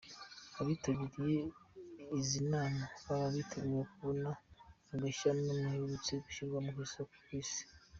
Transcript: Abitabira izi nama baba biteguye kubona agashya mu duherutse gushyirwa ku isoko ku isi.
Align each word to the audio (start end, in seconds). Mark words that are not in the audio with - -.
Abitabira 0.59 1.45
izi 2.17 2.39
nama 2.51 2.83
baba 3.05 3.27
biteguye 3.35 3.83
kubona 3.91 4.29
agashya 4.93 5.29
mu 5.41 5.49
duherutse 5.61 6.11
gushyirwa 6.23 6.57
ku 6.73 6.79
isoko 6.85 7.15
ku 7.25 7.31
isi. 7.43 7.63